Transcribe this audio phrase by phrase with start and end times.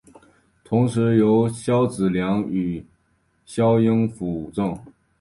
[0.63, 2.83] 同时由萧子良与
[3.45, 4.75] 萧鸾辅政。